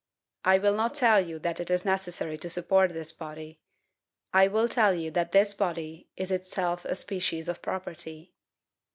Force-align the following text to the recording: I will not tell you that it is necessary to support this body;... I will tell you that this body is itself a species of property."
I 0.43 0.57
will 0.57 0.73
not 0.73 0.95
tell 0.95 1.21
you 1.21 1.37
that 1.37 1.59
it 1.59 1.69
is 1.69 1.85
necessary 1.85 2.35
to 2.39 2.49
support 2.49 2.91
this 2.91 3.11
body;... 3.11 3.59
I 4.33 4.47
will 4.47 4.67
tell 4.67 4.95
you 4.95 5.11
that 5.11 5.31
this 5.31 5.53
body 5.53 6.09
is 6.17 6.31
itself 6.31 6.85
a 6.85 6.95
species 6.95 7.47
of 7.47 7.61
property." 7.61 8.33